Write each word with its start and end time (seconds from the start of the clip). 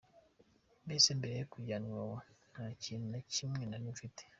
Mbese 0.85 1.09
mbere 1.19 1.33
yo 1.37 1.45
kujyanwa 1.51 1.89
Iwawa, 1.93 2.19
nta 2.51 2.65
kintu 2.83 3.05
na 3.13 3.19
kimwe 3.33 3.63
nari 3.65 3.87
mfite. 3.95 4.23